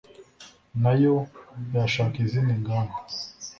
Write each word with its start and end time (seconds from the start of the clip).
na 0.81 0.91
yo 1.01 1.15
yashaka 1.73 2.15
izindi 2.25 2.53
ngamba 2.61 2.97